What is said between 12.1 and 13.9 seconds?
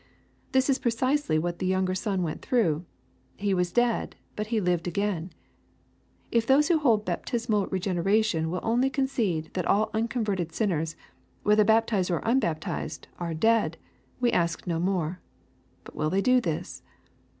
unbaptized, are" dead,"